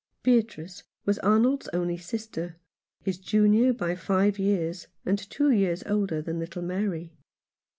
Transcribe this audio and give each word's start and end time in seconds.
Beatrice 0.23 0.81
was 1.05 1.19
Arnold's 1.19 1.67
only 1.73 1.95
sister, 1.95 2.55
his 3.03 3.19
junior 3.19 3.71
by 3.71 3.93
five 3.93 4.39
years, 4.39 4.87
and 5.05 5.19
two 5.19 5.51
years 5.51 5.83
older 5.85 6.23
than 6.23 6.39
little 6.39 6.63
Mary. 6.63 7.13